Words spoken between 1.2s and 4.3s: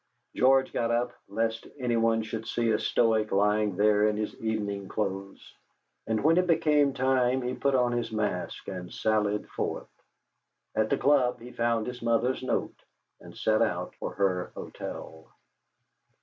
lest anyone should see a Stoic lying there in